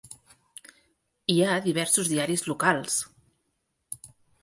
[1.35, 3.01] Hi ha diversos diaris locals.